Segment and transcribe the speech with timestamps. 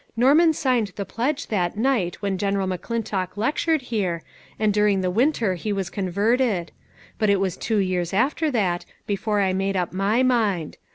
[0.17, 4.23] Norman signed the pledge that night when Gen eral McClintock lectured here,
[4.57, 6.71] and during the winter he was converted;
[7.19, 10.77] but it was two years after that before I made up my mind.